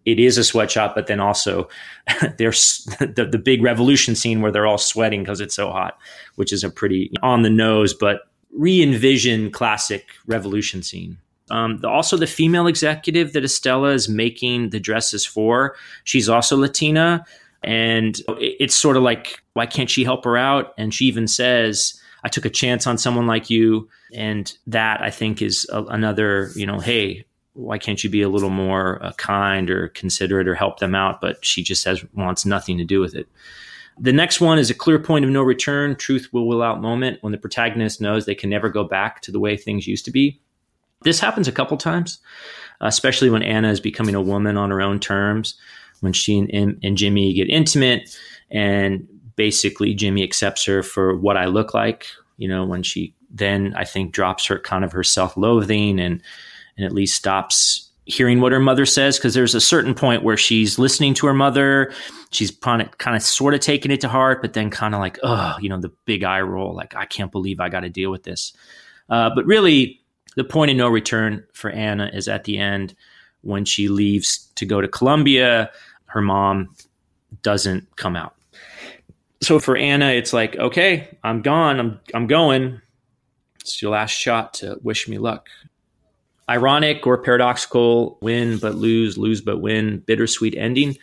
[0.04, 1.68] it is a sweatshop, but then also
[2.38, 5.98] there's the, the big revolution scene where they're all sweating because it's so hot,
[6.36, 11.18] which is a pretty on the nose, but re envision classic revolution scene.
[11.50, 16.56] Um, the, also, the female executive that Estella is making the dresses for, she's also
[16.56, 17.24] Latina.
[17.62, 20.72] And it's sort of like, why can't she help her out?
[20.78, 23.88] And she even says, I took a chance on someone like you.
[24.14, 28.28] And that I think is a, another, you know, hey, why can't you be a
[28.28, 31.20] little more uh, kind or considerate or help them out?
[31.20, 33.28] But she just says, wants nothing to do with it.
[33.98, 37.18] The next one is a clear point of no return, truth will will out moment
[37.22, 40.10] when the protagonist knows they can never go back to the way things used to
[40.10, 40.40] be.
[41.02, 42.18] This happens a couple times,
[42.80, 45.56] especially when Anna is becoming a woman on her own terms,
[46.00, 48.18] when she and, and Jimmy get intimate,
[48.50, 49.06] and
[49.42, 52.06] basically Jimmy accepts her for what I look like.
[52.36, 56.22] You know, when she then I think drops her kind of her self loathing and
[56.76, 59.18] and at least stops hearing what her mother says.
[59.18, 61.92] Because there's a certain point where she's listening to her mother.
[62.30, 65.00] She's kind of, kind of sort of taking it to heart but then kind of
[65.00, 67.90] like oh you know the big eye roll like i can't believe i got to
[67.90, 68.52] deal with this.
[69.08, 70.00] Uh, but really
[70.36, 72.94] the point of no return for anna is at the end
[73.40, 75.70] when she leaves to go to columbia
[76.06, 76.74] her mom
[77.42, 78.34] doesn't come out
[79.42, 82.80] so for anna it's like okay i'm gone i'm, I'm going
[83.60, 85.48] it's your last shot to wish me luck
[86.48, 90.96] ironic or paradoxical win but lose, lose but win, bittersweet ending.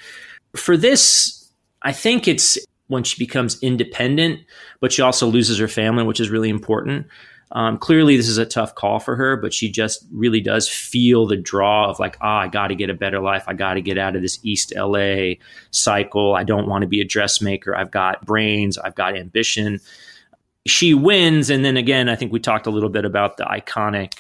[0.56, 4.42] For this, I think it's when she becomes independent,
[4.80, 7.08] but she also loses her family, which is really important.
[7.52, 11.26] Um, clearly, this is a tough call for her, but she just really does feel
[11.26, 13.44] the draw of like, ah, I got to get a better life.
[13.48, 15.34] I got to get out of this East LA
[15.72, 16.36] cycle.
[16.36, 17.76] I don't want to be a dressmaker.
[17.76, 18.78] I've got brains.
[18.78, 19.80] I've got ambition.
[20.68, 21.50] She wins.
[21.50, 24.14] And then again, I think we talked a little bit about the iconic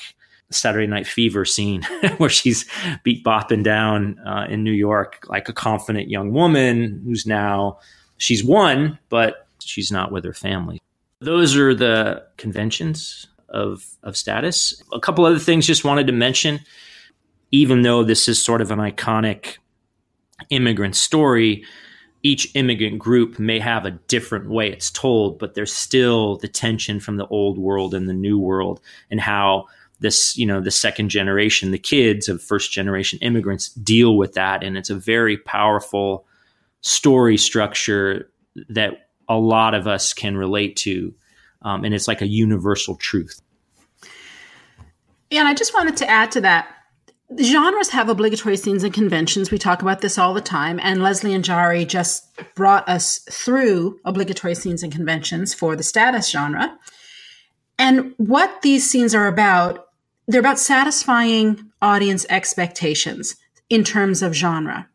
[0.51, 1.83] Saturday Night Fever scene
[2.17, 2.65] where she's
[3.03, 7.77] beat bopping down uh, in New York like a confident young woman who's now
[8.17, 10.81] she's won, but she's not with her family.
[11.21, 14.81] Those are the conventions of of status.
[14.93, 16.59] A couple other things just wanted to mention.
[17.51, 19.57] Even though this is sort of an iconic
[20.49, 21.65] immigrant story,
[22.21, 26.99] each immigrant group may have a different way it's told, but there's still the tension
[26.99, 28.79] from the old world and the new world,
[29.09, 29.65] and how
[29.99, 34.63] this you know the second generation the kids of first generation immigrants deal with that
[34.63, 36.25] and it's a very powerful
[36.81, 38.31] story structure
[38.69, 41.13] that a lot of us can relate to
[41.61, 43.41] um, and it's like a universal truth.
[45.31, 46.67] And i just wanted to add to that.
[47.39, 49.51] Genres have obligatory scenes and conventions.
[49.51, 53.99] We talk about this all the time and leslie and jarie just brought us through
[54.03, 56.75] obligatory scenes and conventions for the status genre.
[57.77, 59.85] And what these scenes are about
[60.27, 63.35] they're about satisfying audience expectations
[63.67, 64.87] in terms of genre.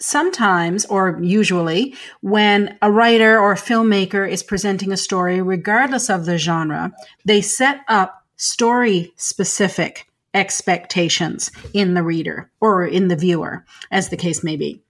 [0.00, 6.24] Sometimes, or usually, when a writer or a filmmaker is presenting a story, regardless of
[6.24, 6.92] the genre,
[7.24, 14.16] they set up story specific expectations in the reader or in the viewer, as the
[14.16, 14.80] case may be.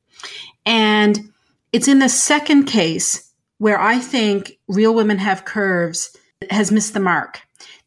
[0.65, 1.33] And
[1.73, 6.17] it's in the second case where I think Real Women Have Curves
[6.51, 7.41] has missed the mark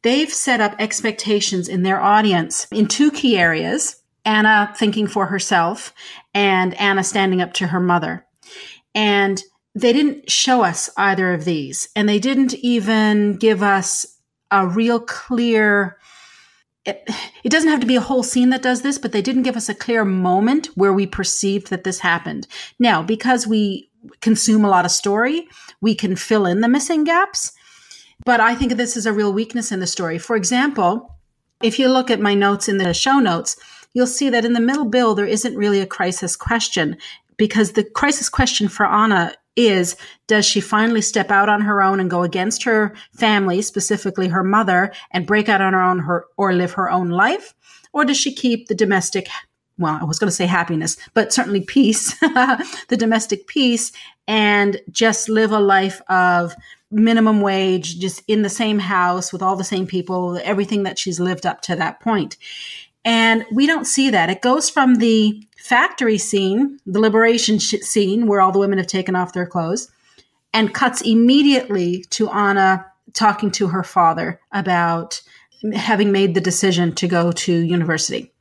[0.03, 5.93] they've set up expectations in their audience in two key areas Anna thinking for herself
[6.33, 8.25] and Anna standing up to her mother.
[8.95, 9.41] And
[9.75, 11.89] they didn't show us either of these.
[11.95, 14.05] And they didn't even give us
[14.51, 15.97] a real clear.
[16.85, 17.03] It,
[17.43, 19.57] it, doesn't have to be a whole scene that does this, but they didn't give
[19.57, 22.47] us a clear moment where we perceived that this happened.
[22.77, 23.89] Now, because we
[24.21, 25.47] consume a lot of story,
[25.81, 27.53] we can fill in the missing gaps.
[28.25, 30.17] But I think this is a real weakness in the story.
[30.17, 31.15] For example,
[31.61, 33.55] if you look at my notes in the show notes,
[33.93, 36.97] you'll see that in the middle build, there isn't really a crisis question
[37.37, 39.95] because the crisis question for Anna is
[40.27, 44.43] does she finally step out on her own and go against her family, specifically her
[44.43, 47.53] mother, and break out on her own her, or live her own life?
[47.91, 49.27] Or does she keep the domestic,
[49.77, 53.91] well, I was going to say happiness, but certainly peace, the domestic peace,
[54.27, 56.55] and just live a life of
[56.89, 61.19] minimum wage, just in the same house with all the same people, everything that she's
[61.19, 62.37] lived up to that point.
[63.05, 64.29] And we don't see that.
[64.29, 69.15] It goes from the factory scene, the liberation scene, where all the women have taken
[69.15, 69.91] off their clothes,
[70.53, 75.21] and cuts immediately to Anna talking to her father about
[75.73, 78.31] having made the decision to go to university.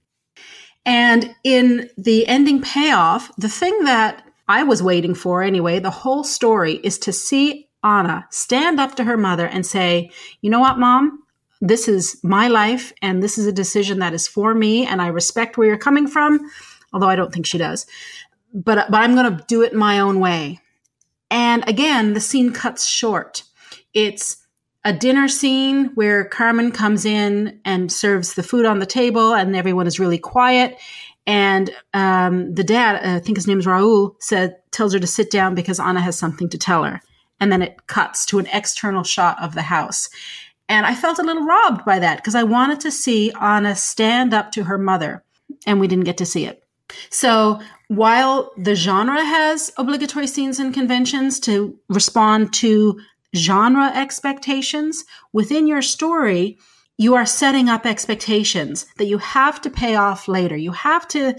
[0.85, 6.25] And in the ending payoff, the thing that I was waiting for anyway, the whole
[6.25, 10.79] story is to see Anna stand up to her mother and say, You know what,
[10.79, 11.23] mom?
[11.65, 15.07] This is my life, and this is a decision that is for me, and I
[15.07, 16.41] respect where you're coming from,
[16.93, 17.87] although I don't think she does.
[18.53, 20.61] But, but I'm going to do it my own way.
[21.31, 23.45] And again, the scene cuts short.
[23.95, 24.39] It's
[24.85, 29.55] a dinner scene where Carmen comes in and serves the food on the table, and
[29.55, 30.77] everyone is really quiet.
[31.29, 35.31] And um, the dad, I think his name is Raul, said tells her to sit
[35.31, 37.01] down because Anna has something to tell her
[37.43, 40.09] and then it cuts to an external shot of the house.
[40.73, 44.33] And I felt a little robbed by that because I wanted to see Anna stand
[44.33, 45.23] up to her mother,
[45.67, 46.65] and we didn't get to see it.
[47.11, 52.99] So while the genre has obligatory scenes and conventions to respond to
[53.37, 55.05] genre expectations
[55.35, 56.57] within your story,
[56.97, 60.57] you are setting up expectations that you have to pay off later.
[60.57, 61.35] You have to,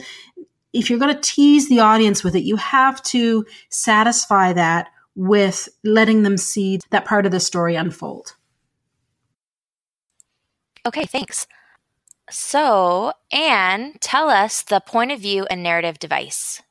[0.73, 5.69] if you're going to tease the audience with it, you have to satisfy that with
[5.83, 8.35] letting them see that part of the story unfold.
[10.85, 11.47] Okay, thanks.
[12.29, 16.61] So, Anne, tell us the point of view and narrative device.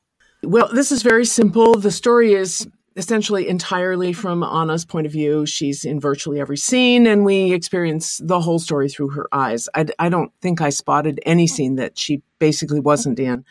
[0.43, 1.75] Well, this is very simple.
[1.75, 5.45] The story is essentially entirely from Anna's point of view.
[5.45, 9.67] She's in virtually every scene, and we experience the whole story through her eyes.
[9.73, 13.45] I, I don't think I spotted any scene that she basically wasn't in.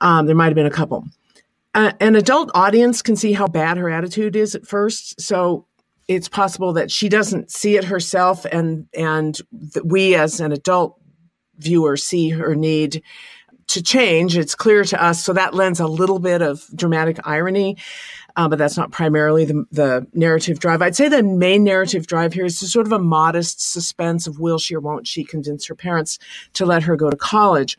[0.00, 1.06] Um, there might have been a couple.
[1.74, 5.66] Uh, an adult audience can see how bad her attitude is at first, so
[6.10, 9.40] it's possible that she doesn't see it herself, and and
[9.84, 10.98] we as an adult
[11.58, 13.02] viewer see her need
[13.68, 14.36] to change.
[14.36, 17.76] It's clear to us, so that lends a little bit of dramatic irony
[18.36, 20.82] uh, but that's not primarily the, the narrative drive.
[20.82, 24.58] I'd say the main narrative drive here is sort of a modest suspense of will
[24.58, 26.18] she or won't she convince her parents
[26.54, 27.78] to let her go to college.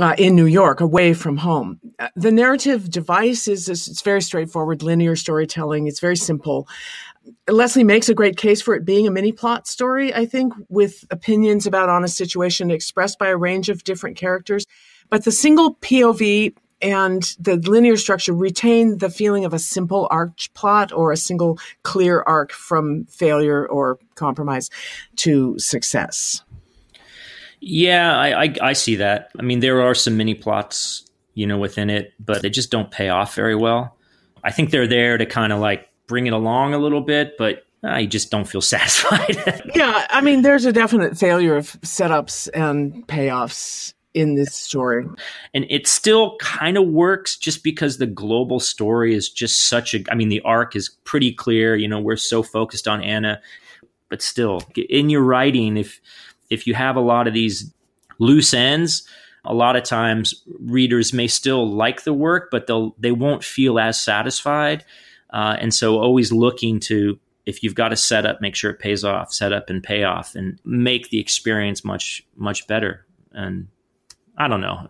[0.00, 1.78] Uh, in New York, away from home.
[1.98, 5.86] Uh, the narrative device is it's very straightforward, linear storytelling.
[5.86, 6.66] It's very simple.
[7.48, 11.04] Leslie makes a great case for it being a mini plot story, I think, with
[11.10, 14.66] opinions about on a situation expressed by a range of different characters.
[15.10, 20.52] But the single POV and the linear structure retain the feeling of a simple arch
[20.54, 24.68] plot or a single clear arc from failure or compromise
[25.16, 26.42] to success.
[27.60, 29.30] Yeah, I, I, I see that.
[29.38, 32.90] I mean, there are some mini plots, you know, within it, but they just don't
[32.90, 33.96] pay off very well.
[34.42, 37.64] I think they're there to kind of like bring it along a little bit, but
[37.82, 39.62] I just don't feel satisfied.
[39.74, 45.06] yeah, I mean, there's a definite failure of setups and payoffs in this story.
[45.54, 50.00] And it still kind of works just because the global story is just such a
[50.10, 53.40] I mean the arc is pretty clear, you know, we're so focused on Anna,
[54.08, 56.00] but still in your writing if
[56.50, 57.72] if you have a lot of these
[58.18, 59.08] loose ends,
[59.44, 63.78] a lot of times readers may still like the work, but they'll they won't feel
[63.78, 64.84] as satisfied.
[65.32, 69.02] Uh, and so always looking to if you've got a setup, make sure it pays
[69.04, 73.04] off, set up and pay off and make the experience much, much better.
[73.32, 73.68] And
[74.36, 74.88] I don't know.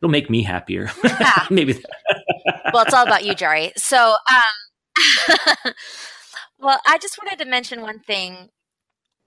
[0.00, 0.90] It'll make me happier.
[1.04, 1.46] Yeah.
[1.50, 1.82] Maybe.
[2.72, 3.72] well, it's all about you, Jarie.
[3.76, 5.72] So, um,
[6.58, 8.48] well, I just wanted to mention one thing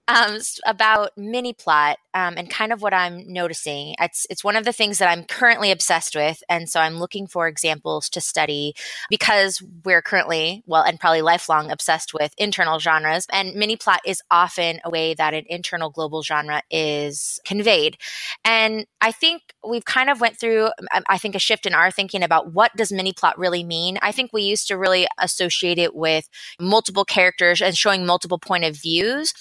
[0.08, 3.94] um, about mini plot um, and kind of what I'm noticing.
[3.98, 7.26] It's it's one of the things that I'm currently obsessed with, and so I'm looking
[7.26, 8.74] for examples to study
[9.10, 13.26] because we're currently, well, and probably lifelong obsessed with internal genres.
[13.32, 17.96] And mini plot is often a way that an internal global genre is conveyed.
[18.44, 21.90] And I think we've kind of went through, um, I think, a shift in our
[21.90, 23.98] thinking about what does mini plot really mean.
[24.02, 26.28] I think we used to really associate it with
[26.60, 29.32] multiple characters and showing multiple point of views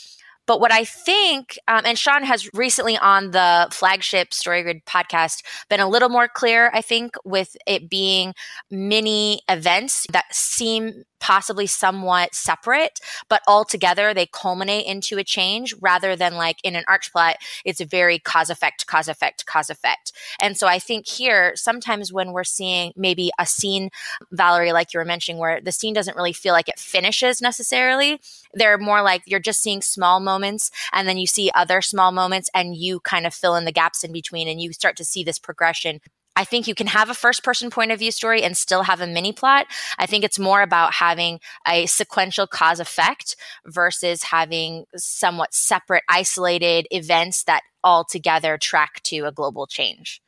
[0.45, 5.79] but what I think, um, and Shawn has recently on the flagship StoryGrid podcast been
[5.79, 8.33] a little more clear, I think, with it being
[8.69, 15.73] mini events that seem possibly somewhat separate, but all together they culminate into a change
[15.79, 19.69] rather than like in an arch plot, it's a very cause effect, cause effect, cause
[19.69, 20.11] effect.
[20.41, 23.89] And so I think here, sometimes when we're seeing maybe a scene,
[24.33, 28.19] Valerie, like you were mentioning, where the scene doesn't really feel like it finishes necessarily,
[28.53, 32.49] they're more like you're just seeing small moments and then you see other small moments
[32.53, 35.23] and you kind of fill in the gaps in between and you start to see
[35.23, 36.01] this progression
[36.35, 39.01] I think you can have a first person point of view story and still have
[39.01, 39.67] a mini plot.
[39.97, 46.87] I think it's more about having a sequential cause effect versus having somewhat separate, isolated
[46.91, 50.21] events that all together track to a global change.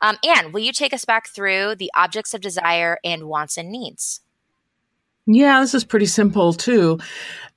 [0.00, 3.70] Um, Anne, will you take us back through the objects of desire and wants and
[3.70, 4.20] needs?
[5.26, 6.98] Yeah, this is pretty simple too.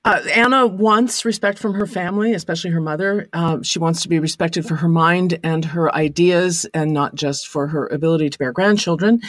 [0.06, 3.26] Uh, Anna wants respect from her family, especially her mother.
[3.32, 7.48] Um, she wants to be respected for her mind and her ideas, and not just
[7.48, 9.22] for her ability to bear grandchildren.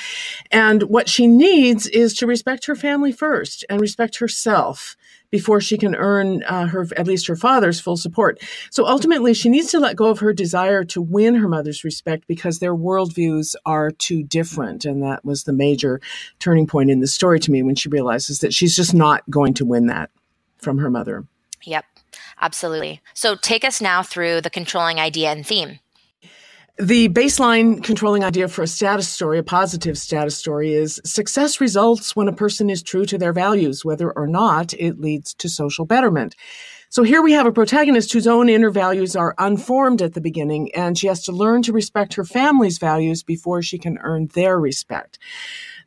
[0.52, 4.98] And what she needs is to respect her family first and respect herself
[5.32, 8.42] before she can earn uh, her at least her father's full support.
[8.70, 12.28] So ultimately, she needs to let go of her desire to win her mother's respect
[12.28, 16.02] because their worldviews are too different, and that was the major
[16.40, 19.54] turning point in the story to me when she realizes that she's just not going
[19.54, 20.10] to win that
[20.66, 21.26] from her mother.
[21.64, 21.86] Yep,
[22.42, 23.02] absolutely.
[23.14, 25.80] So take us now through the controlling idea and theme.
[26.78, 32.18] The baseline controlling idea for a status story, a positive status story, is success results
[32.18, 35.86] when a person is true to their values, whether or not it leads to social
[35.86, 36.36] betterment.
[36.90, 40.74] So here we have a protagonist whose own inner values are unformed at the beginning,
[40.76, 44.60] and she has to learn to respect her family's values before she can earn their
[44.60, 45.18] respect.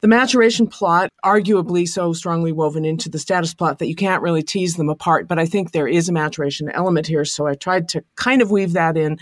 [0.01, 4.43] The maturation plot, arguably so strongly woven into the status plot that you can't really
[4.43, 7.25] tease them apart, but I think there is a maturation element here.
[7.25, 9.19] So I tried to kind of weave that in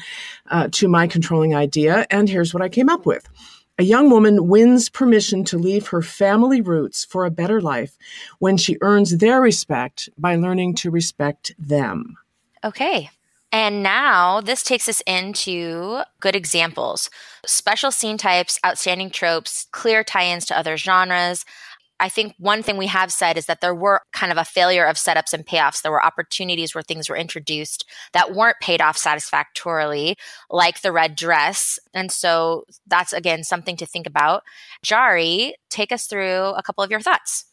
[0.51, 2.07] uh, to my controlling idea.
[2.11, 3.27] And here's what I came up with.
[3.79, 7.97] A young woman wins permission to leave her family roots for a better life
[8.39, 12.16] when she earns their respect by learning to respect them.
[12.64, 13.11] Okay.
[13.53, 17.11] And now this takes us into good examples
[17.47, 21.44] special scene types, outstanding tropes, clear tie ins to other genres.
[21.99, 24.84] I think one thing we have said is that there were kind of a failure
[24.84, 25.80] of setups and payoffs.
[25.80, 30.16] There were opportunities where things were introduced that weren't paid off satisfactorily,
[30.51, 31.78] like the red dress.
[31.94, 34.42] And so that's again something to think about.
[34.84, 37.47] Jarie, take us through a couple of your thoughts.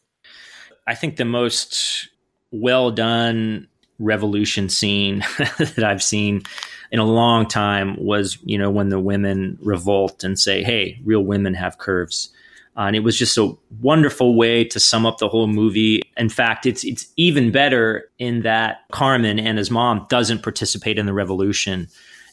[0.88, 2.10] I think the most
[2.52, 3.70] well done
[4.00, 6.44] revolution scene that I've seen
[6.92, 11.22] in a long time was, you know, when the women revolt and say, hey, real
[11.22, 12.30] women have curves.
[12.76, 16.02] Uh, and it was just a wonderful way to sum up the whole movie.
[16.18, 21.14] In fact, it's it's even better in that Carmen Anna's mom doesn't participate in the
[21.14, 21.88] revolution,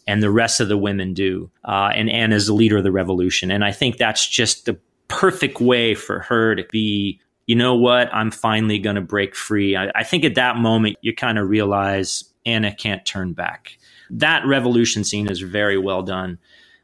[0.07, 1.51] and the rest of the women do.
[1.65, 5.61] Uh, and Anna's the leader of the revolution, and I think that's just the perfect
[5.61, 7.21] way for her to be.
[7.51, 8.15] You know what?
[8.15, 9.75] I'm finally going to break free.
[9.75, 13.77] I, I think at that moment you kind of realize Anna can't turn back.
[14.09, 16.39] That revolution scene is very well done.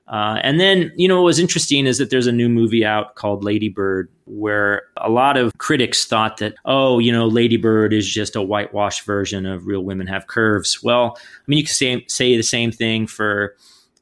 [0.08, 3.14] Uh, and then, you know, what was interesting is that there's a new movie out
[3.14, 7.92] called Lady Bird, where a lot of critics thought that, oh, you know, Lady Bird
[7.92, 10.82] is just a whitewashed version of Real Women Have Curves.
[10.82, 13.54] Well, I mean, you could say, say the same thing for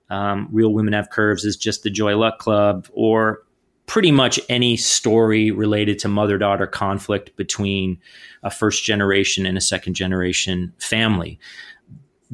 [0.08, 3.42] um, Real Women Have Curves is just the Joy Luck Club, or
[3.86, 7.98] pretty much any story related to mother daughter conflict between
[8.42, 11.38] a first generation and a second generation family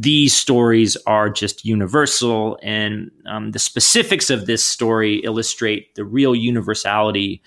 [0.01, 6.35] these stories are just universal, and um, the specifics of this story illustrate the real
[6.35, 7.43] universality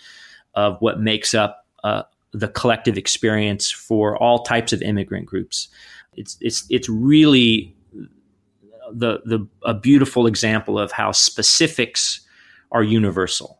[0.53, 5.67] of what makes up uh, the collective experience for all types of immigrant groups.
[6.15, 7.75] It's it's it's really
[8.91, 12.19] the the a beautiful example of how specifics
[12.73, 13.59] are universal.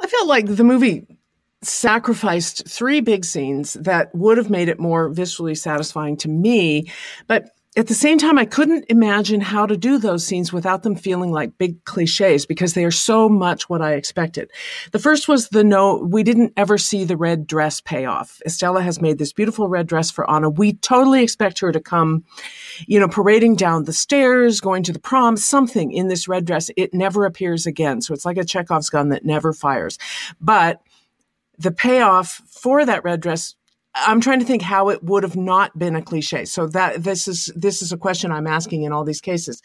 [0.00, 1.06] I felt like the movie
[1.62, 6.90] sacrificed three big scenes that would have made it more visually satisfying to me,
[7.26, 10.94] but at the same time, I couldn't imagine how to do those scenes without them
[10.94, 14.50] feeling like big cliches because they are so much what I expected.
[14.90, 18.42] The first was the no, we didn't ever see the red dress payoff.
[18.46, 20.50] Estela has made this beautiful red dress for Anna.
[20.50, 22.24] We totally expect her to come,
[22.86, 26.70] you know, parading down the stairs, going to the prom, something in this red dress.
[26.76, 28.02] It never appears again.
[28.02, 29.98] So it's like a Chekhov's gun that never fires.
[30.42, 30.82] But
[31.58, 33.54] the payoff for that red dress
[33.94, 36.44] I'm trying to think how it would have not been a cliche.
[36.44, 39.62] So that this is this is a question I'm asking in all these cases.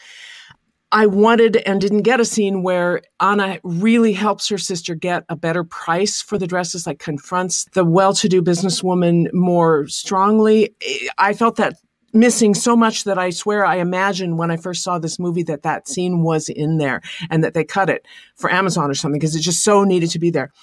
[0.91, 5.35] I wanted and didn't get a scene where Anna really helps her sister get a
[5.35, 10.73] better price for the dresses, like confronts the well-to-do businesswoman more strongly.
[11.17, 11.75] I felt that
[12.13, 15.63] missing so much that I swear I imagined when I first saw this movie that
[15.63, 18.05] that scene was in there and that they cut it
[18.35, 20.53] for Amazon or something because it just so needed to be there.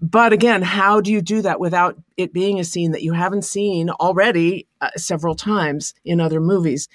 [0.00, 3.44] But again, how do you do that without it being a scene that you haven't
[3.44, 6.88] seen already uh, several times in other movies?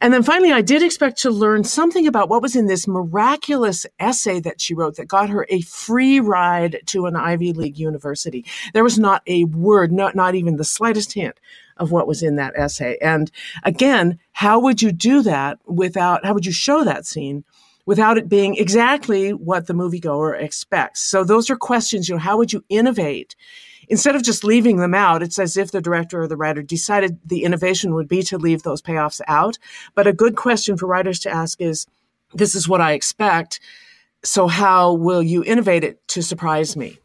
[0.00, 3.86] And then finally, I did expect to learn something about what was in this miraculous
[3.98, 8.44] essay that she wrote that got her a free ride to an Ivy League university.
[8.72, 11.40] There was not a word, not, not even the slightest hint
[11.76, 12.98] of what was in that essay.
[13.00, 13.30] And
[13.64, 17.44] again, how would you do that without, how would you show that scene
[17.86, 21.00] without it being exactly what the moviegoer expects.
[21.00, 23.34] So those are questions, you know, how would you innovate?
[23.88, 27.18] Instead of just leaving them out, it's as if the director or the writer decided
[27.24, 29.58] the innovation would be to leave those payoffs out.
[29.96, 31.86] But a good question for writers to ask is,
[32.32, 33.58] this is what I expect.
[34.22, 36.98] So how will you innovate it to surprise me?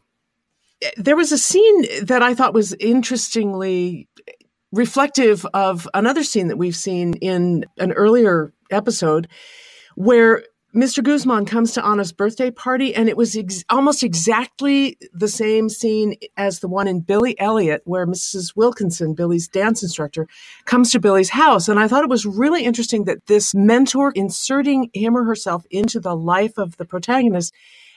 [0.82, 4.06] Eh, there was a scene that I thought was interestingly
[4.70, 9.26] reflective of another scene that we've seen in an earlier episode
[9.96, 10.44] where
[10.76, 11.02] Mr.
[11.02, 16.16] Guzman comes to Anna's birthday party, and it was ex- almost exactly the same scene
[16.36, 18.54] as the one in Billy Elliot, where Mrs.
[18.54, 20.28] Wilkinson, Billy's dance instructor,
[20.66, 21.66] comes to Billy's house.
[21.70, 25.98] And I thought it was really interesting that this mentor inserting him or herself into
[25.98, 27.54] the life of the protagonist,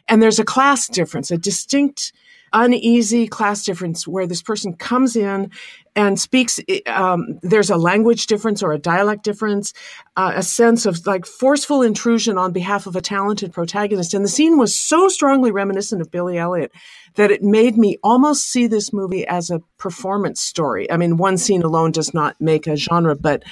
[0.07, 2.13] and there's a class difference, a distinct
[2.53, 5.51] uneasy class difference where this person comes in
[5.95, 9.73] and speaks um, there's a language difference or a dialect difference
[10.15, 14.13] uh, a sense of like forceful intrusion on behalf of a talented protagonist.
[14.13, 16.71] And the scene was so strongly reminiscent of billy elliot
[17.15, 20.89] that it made me almost see this movie as a performance story.
[20.91, 23.43] I mean one scene alone does not make a genre but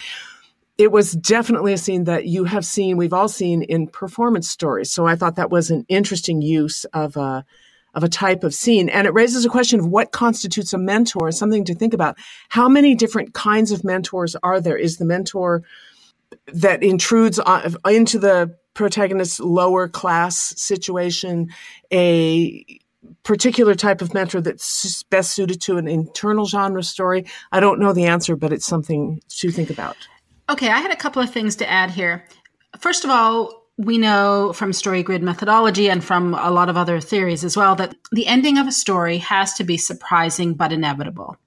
[0.78, 4.92] it was definitely a scene that you have seen we've all seen in performance stories.
[4.92, 7.46] So i thought that was an interesting use of a
[7.94, 8.90] of a type of scene.
[8.90, 12.18] And it raises a question of what constitutes a mentor, something to think about.
[12.50, 14.78] How many different kinds of mentors are there?
[14.78, 15.64] Is the mentor
[16.48, 17.40] that intrudes
[17.86, 21.50] into the protagonist's lower class situation
[21.92, 22.64] a
[23.24, 27.26] particular type of mentor that's best suited to an internal genre story?
[27.52, 29.96] I don't know the answer, but it's something to think about.
[30.50, 32.26] Okay, I had a couple of things to add here.
[32.80, 37.00] First of all, we know from story grid methodology and from a lot of other
[37.00, 41.38] theories as well that the ending of a story has to be surprising but inevitable.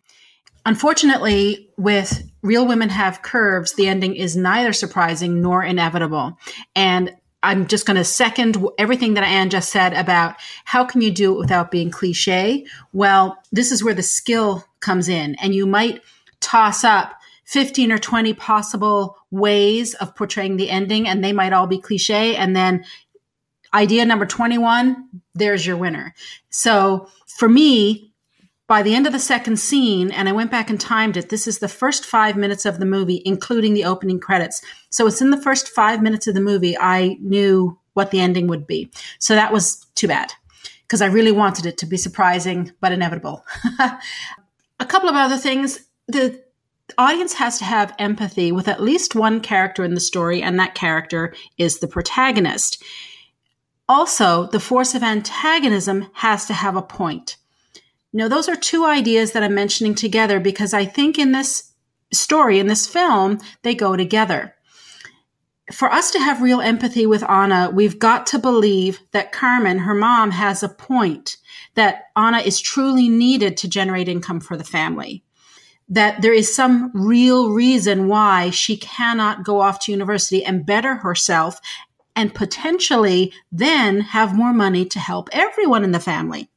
[0.65, 6.39] Unfortunately, with Real Women Have Curves, the ending is neither surprising nor inevitable.
[6.77, 11.11] And I'm just going to second everything that Anne just said about how can you
[11.11, 12.67] do it without being cliche?
[12.93, 15.35] Well, this is where the skill comes in.
[15.37, 16.03] And you might
[16.41, 17.20] toss up
[17.51, 22.37] 15 or 20 possible ways of portraying the ending, and they might all be cliche.
[22.37, 22.85] And then
[23.75, 26.15] idea number 21, there's your winner.
[26.51, 28.13] So for me,
[28.69, 31.49] by the end of the second scene, and I went back and timed it, this
[31.49, 34.63] is the first five minutes of the movie, including the opening credits.
[34.91, 38.47] So it's in the first five minutes of the movie, I knew what the ending
[38.47, 38.93] would be.
[39.19, 40.33] So that was too bad
[40.83, 43.45] because I really wanted it to be surprising but inevitable.
[43.81, 45.81] a couple of other things.
[46.07, 46.41] The
[46.99, 50.75] audience has to have empathy with at least one character in the story, and that
[50.75, 52.83] character is the protagonist.
[53.89, 57.37] Also, the force of antagonism has to have a point.
[58.13, 61.73] Now, those are two ideas that I'm mentioning together because I think in this
[62.13, 64.55] story, in this film, they go together.
[65.73, 69.95] For us to have real empathy with Anna, we've got to believe that Carmen, her
[69.95, 71.37] mom, has a point,
[71.75, 75.23] that Anna is truly needed to generate income for the family
[75.91, 80.95] that there is some real reason why she cannot go off to university and better
[80.95, 81.61] herself
[82.15, 86.49] and potentially then have more money to help everyone in the family.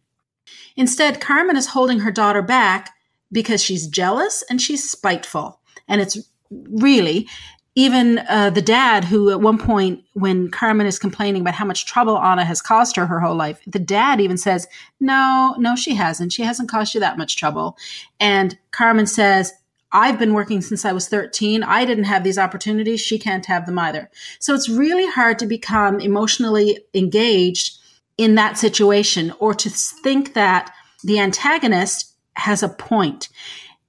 [0.76, 2.92] Instead, Carmen is holding her daughter back
[3.32, 5.60] because she's jealous and she's spiteful.
[5.88, 6.18] And it's
[6.52, 7.28] really,
[7.76, 11.86] even uh, the dad who at one point when carmen is complaining about how much
[11.86, 14.68] trouble anna has caused her her whole life the dad even says
[15.00, 16.32] no no she hasn't.
[16.34, 17.78] She hasn't caused you that much trouble.
[18.20, 19.54] And carmen says
[19.92, 23.02] i've been working since i was 13 i didn't have these opportunities.
[23.02, 24.10] She can't have them either.
[24.40, 27.80] So it's really hard to become emotionally engaged
[28.18, 30.72] in that situation or to think that
[31.04, 33.30] the antagonist has a point.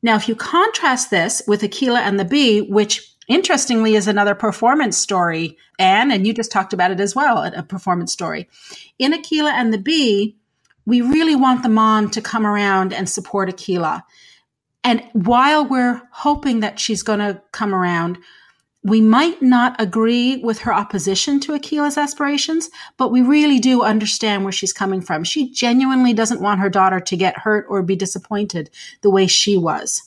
[0.03, 4.97] Now if you contrast this with Akeelah and the bee which interestingly is another performance
[4.97, 8.49] story anne and you just talked about it as well a performance story
[8.99, 10.37] in Akeelah and the bee
[10.87, 14.03] we really want the mom to come around and support Akeelah
[14.83, 18.19] and while we're hoping that she's going to come around
[18.85, 22.69] we might not agree with her opposition to Akeelah's aspirations,
[22.99, 25.25] but we really do understand where she's coming from.
[25.25, 28.69] She genuinely doesn't want her daughter to get hurt or be disappointed
[29.01, 30.03] the way she was.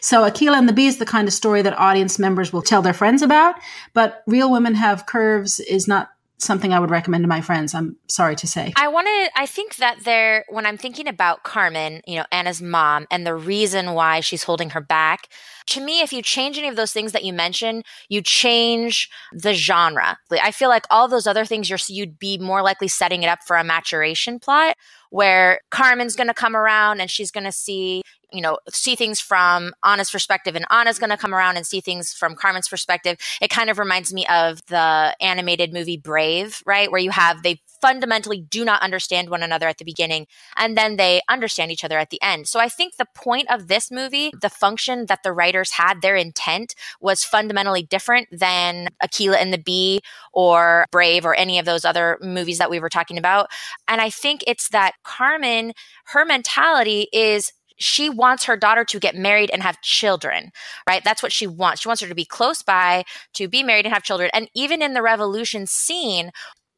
[0.00, 2.82] So Akeelah and the Bee is the kind of story that audience members will tell
[2.82, 3.56] their friends about,
[3.94, 7.74] but Real Women Have Curves is not something I would recommend to my friends.
[7.74, 8.72] I'm sorry to say.
[8.76, 13.06] I wanted, I think that there, when I'm thinking about Carmen, you know, Anna's mom
[13.10, 15.28] and the reason why she's holding her back,
[15.70, 19.54] to me, if you change any of those things that you mentioned, you change the
[19.54, 20.18] genre.
[20.30, 23.40] I feel like all those other things, you're, you'd be more likely setting it up
[23.46, 24.76] for a maturation plot
[25.10, 28.02] where Carmen's going to come around and she's going to see,
[28.32, 31.80] you know, see things from Anna's perspective, and Anna's going to come around and see
[31.80, 33.16] things from Carmen's perspective.
[33.40, 36.90] It kind of reminds me of the animated movie Brave, right?
[36.90, 40.26] Where you have, they fundamentally do not understand one another at the beginning
[40.56, 42.48] and then they understand each other at the end.
[42.48, 46.16] So I think the point of this movie, the function that the writers had, their
[46.16, 50.00] intent was fundamentally different than Akeelah and the Bee
[50.32, 53.48] or Brave or any of those other movies that we were talking about.
[53.88, 55.72] And I think it's that Carmen,
[56.06, 60.52] her mentality is she wants her daughter to get married and have children,
[60.86, 61.02] right?
[61.02, 61.80] That's what she wants.
[61.80, 63.04] She wants her to be close by,
[63.34, 64.30] to be married and have children.
[64.34, 66.30] And even in the revolution scene,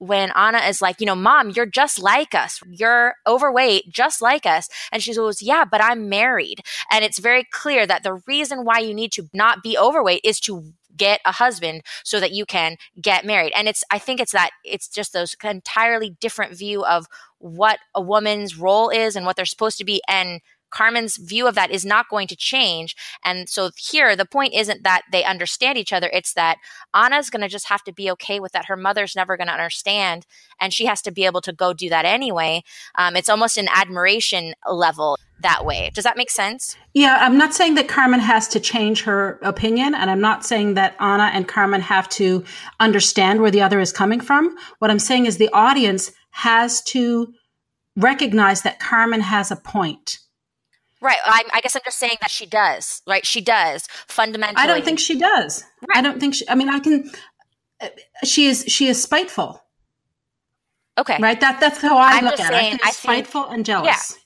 [0.03, 2.61] when Anna is like, you know, mom, you're just like us.
[2.69, 4.69] You're overweight, just like us.
[4.91, 6.63] And she goes, yeah, but I'm married.
[6.91, 10.41] And it's very clear that the reason why you need to not be overweight is
[10.41, 13.53] to get a husband so that you can get married.
[13.55, 17.07] And it's, I think it's that, it's just those entirely different view of
[17.39, 20.03] what a woman's role is and what they're supposed to be.
[20.09, 20.41] And
[20.73, 22.97] Carmen's view of that is not going to change.
[23.25, 26.11] And so here, the point isn't that they understand each other.
[26.13, 26.59] It's that
[26.95, 28.67] Anna's going to just have to be okay with that.
[28.67, 30.27] Her mother's never going to understand.
[30.61, 32.65] And she has to be able to go do that anyway.
[32.97, 35.91] Um, it's almost an admiration level that way.
[35.93, 36.77] Does that make sense?
[36.95, 40.75] Yeah, I'm not saying that Carmen has to change her opinion, and I'm not saying
[40.75, 42.45] that Anna and Carmen have to
[42.81, 44.57] understand where the other is coming from.
[44.79, 47.33] What I'm saying is the audience has to
[47.97, 50.19] recognize that Carmen has a point.
[51.03, 51.19] Right.
[51.25, 53.03] I, I, guess I'm just saying that she does.
[53.07, 53.27] Right.
[53.27, 54.63] She does fundamentally.
[54.63, 55.65] I don't think she does.
[55.89, 55.99] Right.
[55.99, 56.49] I don't think she.
[56.49, 57.11] I mean, I can.
[57.81, 57.89] Uh,
[58.25, 58.65] she is.
[58.69, 59.61] She is spiteful.
[60.97, 61.19] Okay.
[61.21, 61.41] Right.
[61.41, 62.81] That that's how I I'm look at saying, it.
[62.85, 63.87] I, I spiteful and jealous.
[63.87, 64.22] Yeah.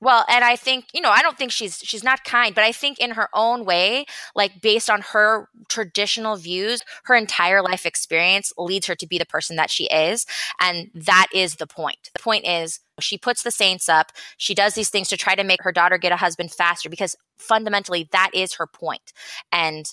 [0.00, 2.70] Well, and I think, you know, I don't think she's she's not kind, but I
[2.70, 8.52] think in her own way, like based on her traditional views, her entire life experience
[8.56, 10.24] leads her to be the person that she is,
[10.60, 12.10] and that is the point.
[12.14, 14.12] The point is she puts the saints up.
[14.36, 17.16] She does these things to try to make her daughter get a husband faster because
[17.36, 19.12] fundamentally that is her point.
[19.50, 19.92] And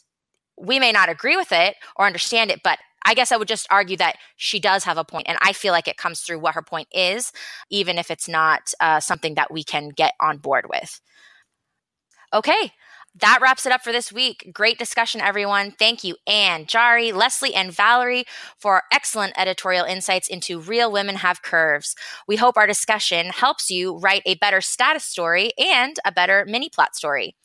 [0.57, 3.67] we may not agree with it or understand it, but I guess I would just
[3.69, 6.55] argue that she does have a point, and I feel like it comes through what
[6.55, 7.31] her point is,
[7.69, 10.99] even if it's not uh, something that we can get on board with.
[12.33, 12.71] Okay,
[13.17, 14.49] that wraps it up for this week.
[14.53, 15.71] Great discussion, everyone.
[15.71, 18.25] Thank you, Anne, Jarie, Leslie, and Valerie
[18.59, 21.95] for excellent editorial insights into Real Women Have Curves.
[22.27, 26.69] We hope our discussion helps you write a better status story and a better mini
[26.69, 27.35] plot story.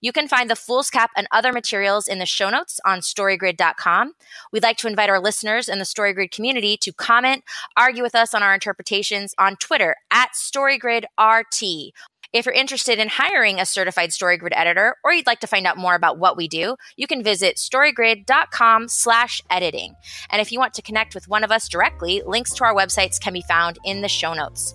[0.00, 4.12] You can find the foolscap and other materials in the show notes on storygrid.com.
[4.52, 7.44] We'd like to invite our listeners in the Storygrid community to comment,
[7.76, 11.90] argue with us on our interpretations on Twitter at StorygridRT.
[12.32, 15.78] If you're interested in hiring a certified StoryGrid editor or you'd like to find out
[15.78, 19.94] more about what we do, you can visit storygrid.com slash editing.
[20.30, 23.20] And if you want to connect with one of us directly, links to our websites
[23.20, 24.74] can be found in the show notes.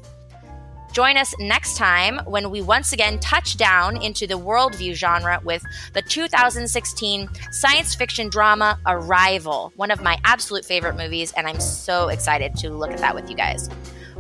[0.92, 5.64] Join us next time when we once again touch down into the worldview genre with
[5.94, 12.10] the 2016 science fiction drama Arrival, one of my absolute favorite movies, and I'm so
[12.10, 13.70] excited to look at that with you guys.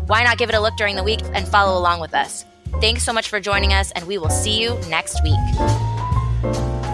[0.07, 2.45] Why not give it a look during the week and follow along with us?
[2.79, 6.90] Thanks so much for joining us, and we will see you next week.